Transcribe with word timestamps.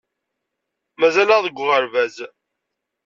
Mazal-aɣ 0.99 1.41
deg 1.45 1.57
uɣerbaz. 1.63 2.15